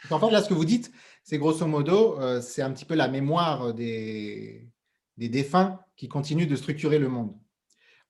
[0.09, 0.93] En fait, là, ce que vous dites,
[1.25, 4.71] c'est grosso modo, c'est un petit peu la mémoire des,
[5.17, 7.37] des défunts qui continuent de structurer le monde,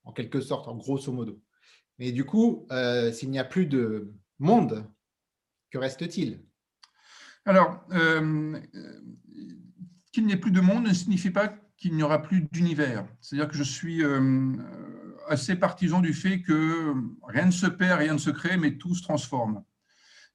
[0.05, 1.41] en quelque sorte, en grosso modo.
[1.99, 4.85] Mais du coup, euh, s'il n'y a plus de monde,
[5.71, 6.41] que reste-t-il?
[7.45, 8.59] Alors, euh,
[10.13, 13.07] qu'il n'y ait plus de monde ne signifie pas qu'il n'y aura plus d'univers.
[13.21, 14.53] C'est-à-dire que je suis euh,
[15.29, 18.95] assez partisan du fait que rien ne se perd, rien ne se crée, mais tout
[18.95, 19.63] se transforme.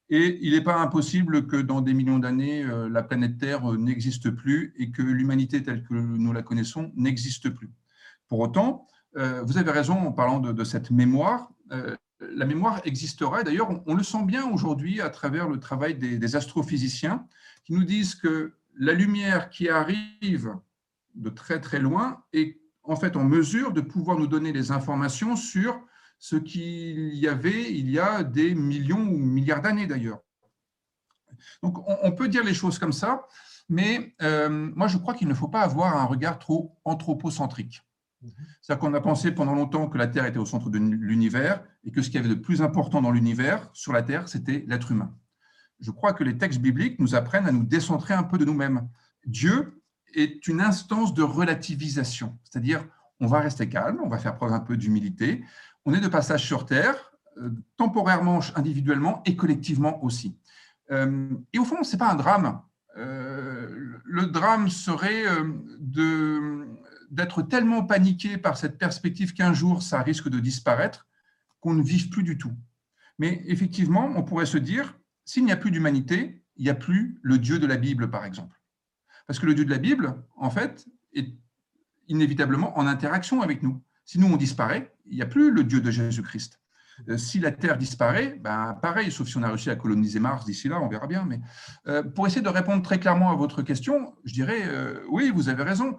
[0.08, 4.74] Et il n'est pas impossible que dans des millions d'années, la planète Terre n'existe plus
[4.76, 7.70] et que l'humanité telle que nous la connaissons n'existe plus.
[8.26, 11.50] Pour autant, euh, vous avez raison en parlant de, cette mémoire.
[11.72, 16.36] Euh, la mémoire existera, d'ailleurs, on, le sent bien aujourd'hui à travers le travail des,
[16.36, 17.26] astrophysiciens
[17.64, 20.54] qui nous disent que la lumière qui arrive
[21.14, 25.34] de très très loin est en fait en mesure de pouvoir nous donner des informations
[25.34, 25.80] sur
[26.18, 30.20] ce qu'il y avait il y a des millions ou milliards d'années d'ailleurs.
[31.62, 33.26] Donc on, peut dire les choses comme ça,
[33.68, 37.82] mais euh, moi je crois qu'il ne faut pas avoir un regard trop anthropocentrique.
[38.22, 38.30] Mhm.
[38.60, 41.90] C'est-à-dire qu'on a pensé pendant longtemps que la Terre était au centre de l'univers et
[41.90, 44.92] que ce qu'il y avait de plus important dans l'univers, sur la Terre, c'était l'être
[44.92, 45.14] humain.
[45.80, 48.88] Je crois que les textes bibliques nous apprennent à nous décentrer un peu de nous-mêmes.
[49.24, 49.82] Dieu
[50.14, 52.84] est une instance de relativisation, c'est-à-dire
[53.20, 55.44] on va rester calme, on va faire preuve un peu d'humilité,
[55.84, 60.36] on est de passage sur Terre, euh, temporairement, individuellement et collectivement aussi.
[60.90, 62.60] Euh, et au fond, ce n'est pas un drame.
[62.96, 65.24] Euh, le drame serait
[65.78, 66.66] de
[67.10, 71.06] d'être tellement paniqué par cette perspective qu'un jour ça risque de disparaître
[71.60, 72.56] qu'on ne vive plus du tout.
[73.18, 77.18] Mais effectivement, on pourrait se dire, s'il n'y a plus d'humanité, il n'y a plus
[77.22, 78.58] le Dieu de la Bible, par exemple.
[79.26, 81.34] Parce que le Dieu de la Bible, en fait, est
[82.08, 83.82] inévitablement en interaction avec nous.
[84.04, 86.59] Si nous, on disparaît, il n'y a plus le Dieu de Jésus-Christ.
[87.08, 90.44] Euh, si la Terre disparaît, ben pareil, sauf si on a réussi à coloniser Mars
[90.44, 91.24] d'ici là, on verra bien.
[91.24, 91.40] Mais
[91.86, 95.48] euh, pour essayer de répondre très clairement à votre question, je dirais euh, oui, vous
[95.48, 95.98] avez raison.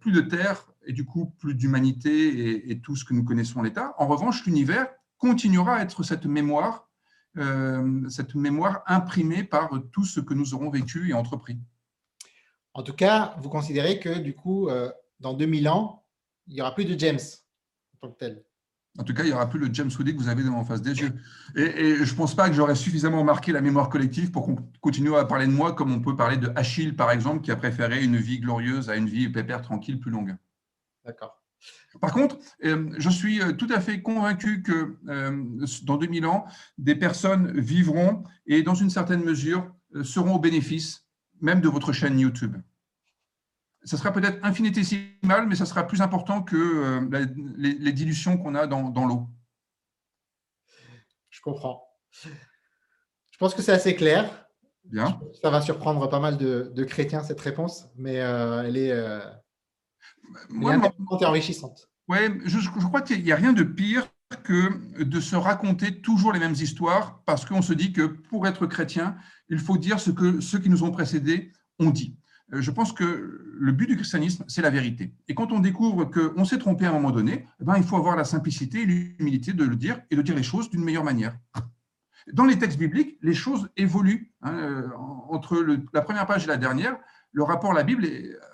[0.00, 3.94] plus de Terre et du coup plus d'humanité et, tout ce que nous connaissons l'État.
[3.98, 4.88] En revanche, l'univers
[5.18, 6.88] continuera à être cette mémoire,
[8.08, 11.58] cette mémoire imprimée par tout ce que nous aurons vécu et entrepris.
[12.74, 14.68] En tout cas, vous considérez que du coup,
[15.20, 16.04] dans 2000 ans,
[16.46, 17.20] il n'y aura plus de James
[17.94, 18.44] en tant que tel
[18.98, 20.82] en tout cas, il n'y aura plus le James Woody que vous avez en face
[20.82, 21.12] des yeux.
[21.56, 25.14] Et, je ne pense pas que j'aurais suffisamment marqué la mémoire collective pour qu'on continue
[25.16, 28.04] à parler de moi comme on peut parler de Achille, par exemple, qui a préféré
[28.04, 30.36] une vie glorieuse à une vie pépère, tranquille, plus longue.
[31.06, 31.42] D'accord.
[32.00, 35.42] Par contre, euh, je suis euh, tout à fait convaincu que euh,
[35.84, 36.44] dans 2000 ans,
[36.76, 41.06] des personnes vivront et, dans une certaine mesure, seront au bénéfice
[41.40, 42.56] même de votre chaîne YouTube
[43.84, 48.66] ça sera peut-être infinitésimal, mais ça sera plus important que euh, les, dilutions qu'on a
[48.66, 49.28] dans, l'eau.
[51.30, 51.84] Je comprends.
[52.12, 54.48] Je pense que c'est assez clair.
[54.84, 55.20] Bien.
[55.40, 58.94] Ça va surprendre pas mal de, chrétiens, cette réponse, mais elle est,
[60.48, 60.76] Moi,
[61.20, 61.88] et enrichissante.
[62.08, 66.32] Oui, je, je, crois qu'il n'y a rien de pire que de se raconter toujours
[66.32, 69.16] les mêmes histoires parce qu'on se dit que pour être chrétien,
[69.48, 72.16] il faut dire ce que ceux qui nous ont précédés ont dit.
[72.52, 75.14] Euh, je pense que le but du christianisme, c'est la vérité.
[75.28, 77.96] Et quand on découvre qu'on s'est trompé à un moment donné, eh ben, il faut
[77.96, 81.04] avoir la simplicité et l'humilité de le dire et de dire les choses d'une meilleure
[81.04, 81.36] manière.
[82.32, 84.32] Dans les textes bibliques, les choses évoluent.
[84.42, 84.88] Hein, euh,
[85.28, 86.96] entre la première page et la dernière,
[87.32, 88.06] le rapport, la Bible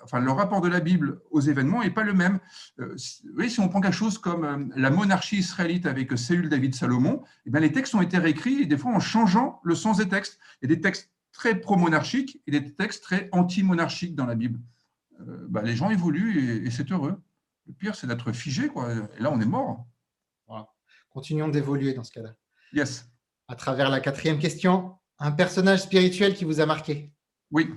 [0.03, 2.39] enfin, le rapport de la Bible aux événements n'est pas le même.
[2.79, 7.49] Euh, si on prend quelque chose comme la monarchie israélite avec Saül, David, Salomon, eh
[7.49, 10.39] bien, les textes ont été réécrits, et des fois en changeant le sens des textes.
[10.61, 14.59] Il y a des textes très pro-monarchiques et des textes très anti-monarchiques dans la Bible.
[15.21, 17.23] Euh, bah, les gens évoluent et, c'est heureux.
[17.65, 18.91] Le pire, c'est d'être figé, quoi.
[18.91, 19.87] Et là, on est mort.
[21.11, 22.35] Continuons d'évoluer dans ce cas-là.
[22.73, 23.09] Yes.
[23.47, 27.13] À travers la quatrième question, un personnage spirituel qui vous a marqué?
[27.51, 27.73] Oui.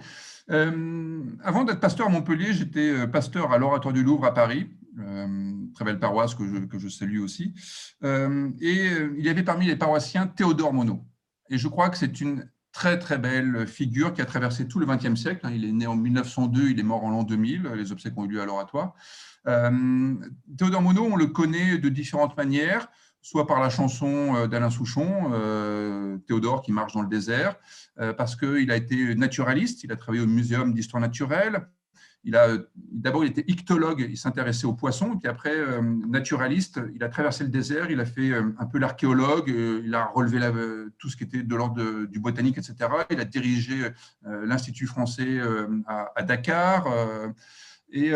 [0.50, 4.70] Euh, avant d'être pasteur à Montpellier, j'étais euh, pasteur à l'Oratoire du Louvre à Paris,
[5.74, 7.54] très belle paroisse que je, que je salue aussi.
[8.02, 11.00] et il y avait parmi les paroissiens Théodore Monod.
[11.48, 14.86] Et je crois que c'est une très très belle figure qui a traversé tout le
[14.86, 15.46] XXe siècle.
[15.46, 15.52] Hein.
[15.54, 18.28] Il est né en 1902, il est mort en l'an 2000, les obsèques ont eu
[18.28, 18.94] lieu à l'oratoire.
[19.46, 20.14] Euh,
[20.56, 22.88] Théodore Monod, on le connaît de différentes manières,
[23.20, 27.56] soit par la chanson euh, d'Alain Souchon, euh, Théodore qui marche dans le désert,
[28.16, 31.68] parce qu'il a été naturaliste, il a travaillé au Muséum d'histoire naturelle,
[32.24, 37.42] d'abord il était ictologue, il s'intéressait aux poissons, puis après euh, naturaliste, il a traversé
[37.42, 40.40] le désert, il a fait euh, un peu l'archéologue, euh, il a relevé
[40.98, 42.76] tout ce qui était de l'ordre du botanique, etc.
[43.10, 43.90] Il a dirigé
[44.24, 45.40] l'institut français
[45.86, 46.86] à, Dakar
[47.90, 48.12] et,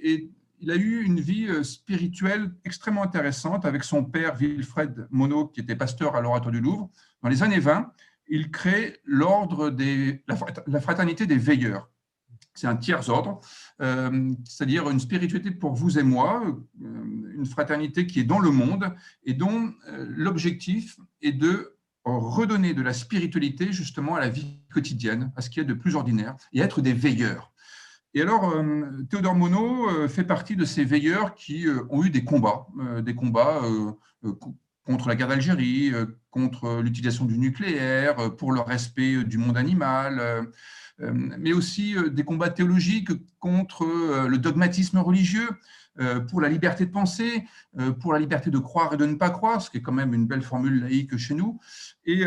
[0.00, 5.60] et, il a eu une vie spirituelle extrêmement intéressante avec son père Wilfred Monod, qui
[5.60, 6.88] était pasteur à l'Oratoire du Louvre.
[7.22, 7.92] Dans les années 20,
[8.28, 10.22] il crée l'ordre des
[10.66, 11.91] la fraternité des veilleurs
[12.54, 13.40] c'est un tiers ordre,
[13.80, 18.50] euh, c'est-à-dire une spiritualité pour vous et moi, euh, une fraternité qui est dans le
[18.50, 24.58] monde et dont euh, l'objectif est de redonner de la spiritualité justement à la vie
[24.72, 27.52] quotidienne, à ce qui est de plus ordinaire, et être des veilleurs.
[28.14, 28.52] Et alors,
[29.08, 32.66] Théodore Monod fait partie de ces veilleurs qui ont eu des combats,
[33.02, 33.62] des combats
[34.84, 35.92] contre la guerre d'Algérie,
[36.30, 40.50] contre l'utilisation du nucléaire, pour le respect du monde animal
[41.00, 45.48] euh, mais aussi euh, des combats théologiques contre euh, le dogmatisme religieux,
[46.30, 47.44] pour la liberté de penser,
[48.00, 50.14] pour la liberté de croire et de ne pas croire, ce qui est quand même
[50.14, 51.60] une belle formule laïque chez nous.
[52.06, 52.24] Et,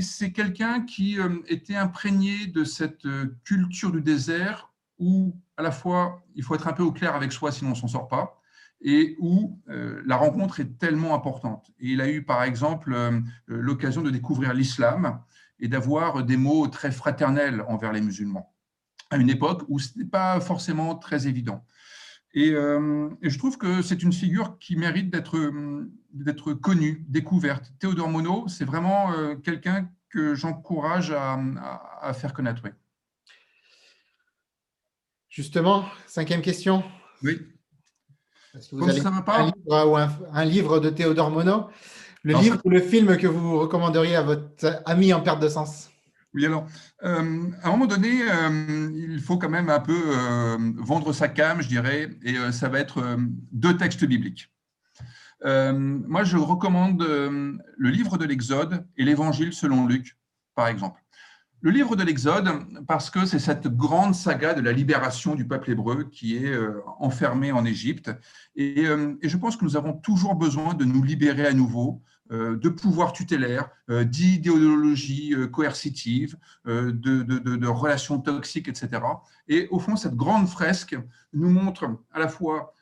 [0.00, 1.18] c'est quelqu'un qui
[1.48, 3.02] était imprégné de cette
[3.42, 7.32] culture du désert où à la fois il faut être un peu au clair avec
[7.32, 8.40] soi sinon on s'en sort pas
[8.88, 11.72] et où la rencontre est tellement importante.
[11.80, 12.96] Et il a eu par exemple
[13.46, 15.20] l'occasion de découvrir l'islam
[15.58, 18.54] et d'avoir des mots très fraternels envers les musulmans,
[19.10, 21.64] à une époque où ce n'est pas forcément très évident.
[22.36, 27.72] Euh, et, je trouve que c'est une figure qui mérite d'être connue, découverte.
[27.78, 32.62] Théodore Monod, c'est vraiment euh, quelqu'un que j'encourage à, faire connaître.
[35.28, 36.84] Justement, cinquième question?
[37.22, 37.40] Oui.
[38.56, 41.66] Est-ce que vous avez un livre, ou un, livre de Théodore Monod
[42.22, 45.90] le livre ou le film que vous recommanderiez à votre ami en perte de sens?
[46.34, 46.66] Oui, alors,
[47.04, 51.28] euh, à un moment donné, euh, il faut quand même un peu euh, vendre sa
[51.28, 53.16] cam, je dirais, et ça va être
[53.52, 54.50] deux textes bibliques.
[55.44, 60.18] moi, je recommande le livre de l'Exode et l'Évangile selon Luc,
[60.54, 61.00] par exemple.
[61.66, 62.48] Le livre de l'Exode,
[62.86, 66.56] parce que c'est cette grande saga de la libération du peuple hébreu qui est
[67.00, 68.12] enfermé en Égypte.
[68.54, 72.02] Et, et, je pense que nous avons toujours besoin de nous libérer à nouveau
[72.32, 79.00] euh, de pouvoir tutélaire, euh, d'idéologie euh, coercitive, de, relations toxiques, etc.
[79.46, 80.96] Et au fond, cette grande fresque
[81.32, 82.74] nous montre à la fois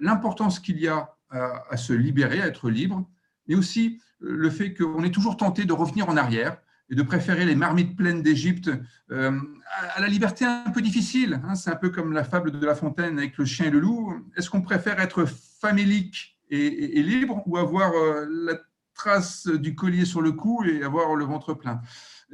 [0.00, 3.08] l'importance qu'il y a à, se libérer, à être libre,
[3.46, 6.58] mais aussi le fait qu'on est toujours tenté de revenir en arrière
[6.90, 8.70] et de préférer les marmites pleines d'Égypte
[9.10, 11.40] à, la liberté un peu difficile.
[11.44, 11.54] Hein.
[11.54, 14.14] C'est un peu comme la fable de La Fontaine avec le chien et le loup.
[14.36, 15.26] Est-ce qu'on préfère être
[15.60, 17.92] famélique et, libre ou avoir
[18.30, 18.54] la
[18.94, 21.82] trace du collier sur le cou et avoir le ventre plein?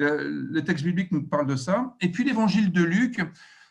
[0.00, 1.94] Euh, le texte biblique nous parle de ça.
[2.00, 3.20] Et puis l'évangile de Luc,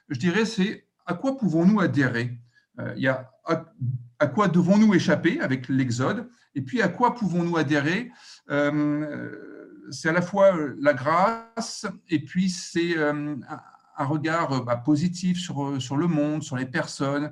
[0.09, 2.39] je dirais, c'est à quoi pouvons-nous adhérer?
[2.79, 7.57] Euh, Il y a à, quoi devons-nous échapper avec l'Exode Et puis à quoi pouvons-nous
[7.57, 8.09] adhérer
[8.49, 9.52] euh,
[9.91, 15.97] C'est à la fois la grâce et puis c'est un regard bah, positif sur, sur
[15.97, 17.31] le monde, sur les personnes,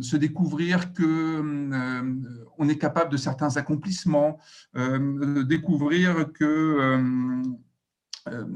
[0.00, 1.70] se découvrir que
[2.58, 4.38] on est capable de certains accomplissements,
[4.74, 7.42] découvrir que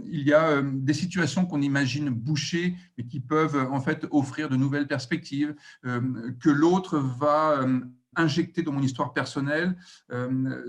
[0.07, 4.57] il y a des situations qu'on imagine bouchées, mais qui peuvent en fait offrir de
[4.57, 7.61] nouvelles perspectives, que l'autre va
[8.17, 9.77] injecter dans mon histoire personnelle
[10.13, 10.63] euh,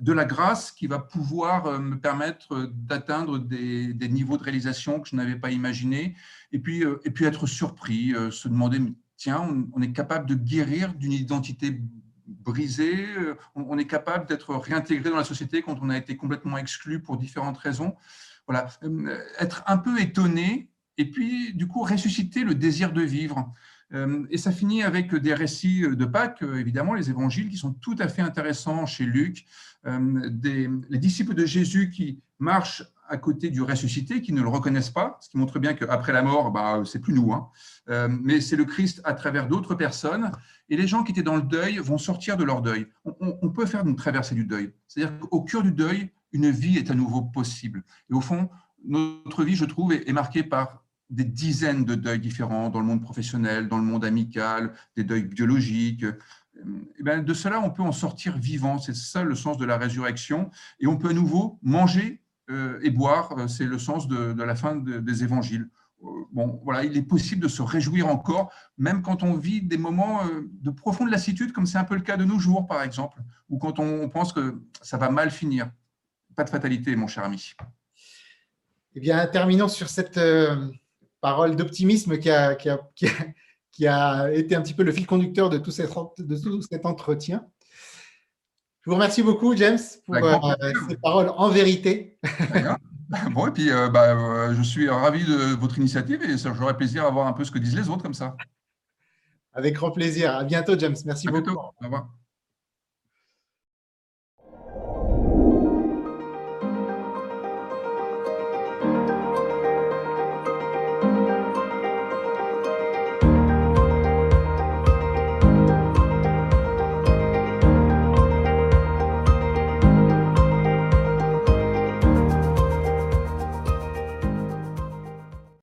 [0.00, 5.08] de la grâce qui va pouvoir euh, me permettre d'atteindre des, niveaux de réalisation que
[5.08, 6.16] je n'avais pas imaginés,
[6.52, 8.80] et puis, euh, et puis être surpris, se demander,
[9.16, 11.80] tiens, on, est capable de guérir d'une identité
[12.26, 13.06] brisée,
[13.54, 17.16] on, est capable d'être réintégré dans la société quand on a été complètement exclu pour
[17.16, 17.94] différentes raisons.
[18.46, 18.68] Voilà,
[19.38, 23.52] être un peu étonné, et puis du coup ressusciter le désir de vivre.
[23.92, 27.72] Euh, et ça finit avec des récits de Pâques, euh, évidemment, les évangiles, qui sont
[27.72, 29.44] tout à fait intéressants chez Luc.
[29.86, 34.48] Euh, des, les disciples de Jésus qui marchent à côté du ressuscité, qui ne le
[34.48, 37.48] reconnaissent pas, ce qui montre bien qu'après la mort, bah, c'est plus nous, hein.
[38.08, 40.30] mais c'est le Christ à travers d'autres personnes.
[40.68, 42.86] Et les gens qui étaient dans le deuil vont sortir de leur deuil.
[43.04, 44.72] On peut faire une traversée du deuil.
[44.86, 47.82] C'est-à-dire qu'au cœur du deuil, une vie est à nouveau possible.
[48.10, 48.48] Et au fond,
[48.84, 53.02] notre vie, je trouve, est marquée par des dizaines de deuils différents dans le monde
[53.02, 56.04] professionnel, dans le monde amical, des deuils biologiques.
[56.04, 56.62] Et
[56.98, 58.78] eh bien, de cela, on peut en sortir vivant.
[58.78, 60.50] C'est ça le sens de la résurrection.
[60.78, 63.32] Et on peut à nouveau manger euh, et boire.
[63.38, 65.68] Euh, c'est le sens de, la fin des évangiles.
[66.02, 69.78] Euh, bon, voilà, il est possible de se réjouir encore, même quand on vit des
[69.78, 73.18] moments de profonde lassitude, comme c'est un peu le cas de nos jours, par exemple,
[73.48, 75.70] ou quand on pense que ça va mal finir.
[76.36, 77.52] Pas de fatalité, mon cher ami.
[78.94, 80.18] Eh bien, terminons sur cette
[81.20, 82.80] parole d'optimisme qui a, qui, a,
[83.72, 86.86] qui, a, été un petit peu le fil conducteur de tout cet, de tout cet
[86.86, 87.46] entretien.
[88.82, 92.18] Je vous remercie beaucoup, James, pour euh, ces paroles en vérité.
[93.32, 97.04] Bon, et puis euh, bah, euh, je suis ravi de votre initiative et j'aurais plaisir
[97.04, 98.36] à voir un peu ce que disent les autres comme ça.
[99.52, 100.36] Avec grand plaisir.
[100.36, 100.96] À bientôt, James.
[101.04, 101.50] Merci beaucoup.
[101.50, 102.08] Au revoir.